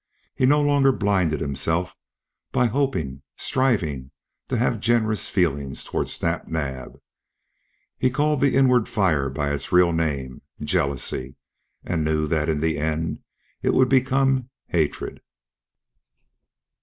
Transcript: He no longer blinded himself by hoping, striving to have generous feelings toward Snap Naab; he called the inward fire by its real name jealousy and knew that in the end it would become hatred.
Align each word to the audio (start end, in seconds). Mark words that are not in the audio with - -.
He 0.33 0.47
no 0.47 0.63
longer 0.63 0.91
blinded 0.91 1.41
himself 1.41 1.95
by 2.51 2.65
hoping, 2.65 3.21
striving 3.37 4.09
to 4.47 4.57
have 4.57 4.79
generous 4.79 5.29
feelings 5.29 5.83
toward 5.83 6.09
Snap 6.09 6.47
Naab; 6.47 6.99
he 7.99 8.09
called 8.09 8.41
the 8.41 8.55
inward 8.55 8.89
fire 8.89 9.29
by 9.29 9.51
its 9.53 9.71
real 9.71 9.93
name 9.93 10.41
jealousy 10.59 11.35
and 11.83 12.03
knew 12.03 12.25
that 12.25 12.49
in 12.49 12.61
the 12.61 12.79
end 12.79 13.19
it 13.61 13.75
would 13.75 13.89
become 13.89 14.49
hatred. 14.69 15.21